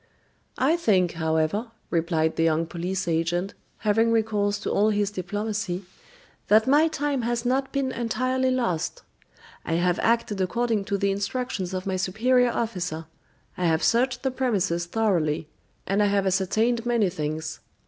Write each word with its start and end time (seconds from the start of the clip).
"I 0.57 0.77
think, 0.77 1.11
however," 1.11 1.69
replied 1.91 2.35
the 2.35 2.41
young 2.41 2.65
police 2.65 3.07
agent, 3.07 3.53
having 3.77 4.11
recourse 4.11 4.57
to 4.61 4.71
all 4.71 4.89
his 4.89 5.11
diplomacy, 5.11 5.85
"that 6.47 6.65
my 6.65 6.87
time 6.87 7.21
has 7.21 7.45
not 7.45 7.71
been 7.71 7.91
entirely 7.91 8.49
lost. 8.49 9.03
I 9.63 9.73
have 9.73 9.99
acted 9.99 10.41
according 10.41 10.85
to 10.85 10.97
the 10.97 11.11
instructions 11.11 11.71
of 11.71 11.85
my 11.85 11.97
superior 11.97 12.49
officer; 12.49 13.05
I 13.55 13.65
have 13.65 13.83
searched 13.83 14.23
the 14.23 14.31
premises 14.31 14.87
thoroughly, 14.87 15.47
and 15.85 16.01
I 16.01 16.07
have 16.07 16.25
ascertained 16.25 16.83
many 16.83 17.11
things. 17.11 17.59